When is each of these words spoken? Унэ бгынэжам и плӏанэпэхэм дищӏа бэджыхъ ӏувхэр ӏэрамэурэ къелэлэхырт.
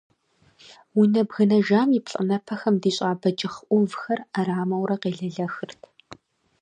Унэ 0.99 1.21
бгынэжам 1.27 1.89
и 1.97 1.99
плӏанэпэхэм 2.05 2.75
дищӏа 2.81 3.11
бэджыхъ 3.21 3.59
ӏувхэр 3.67 4.19
ӏэрамэурэ 4.33 4.95
къелэлэхырт. 5.01 5.81